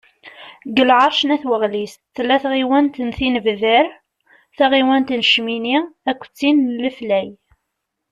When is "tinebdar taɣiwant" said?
3.17-5.13